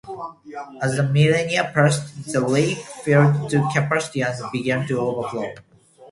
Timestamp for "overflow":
4.99-5.53